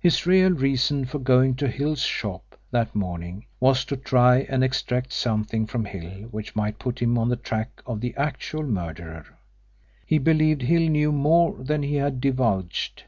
[0.00, 5.12] His real reason for going to Hill's shop that morning was to try and extract
[5.12, 9.38] something from Hill which might put him on the track of the actual murderer.
[10.04, 13.04] He believed Hill knew more than he had divulged.